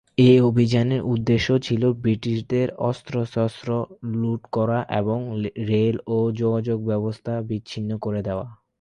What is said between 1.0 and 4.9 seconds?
উদ্দেশ্য ছিলো ব্রিটিশদের অস্ত্রশস্ত্র লুট করা